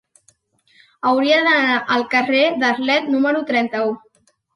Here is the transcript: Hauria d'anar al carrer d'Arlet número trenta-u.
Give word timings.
Hauria 1.09 1.35
d'anar 1.47 1.75
al 1.95 2.05
carrer 2.13 2.39
d'Arlet 2.63 3.11
número 3.17 3.43
trenta-u. 3.51 3.93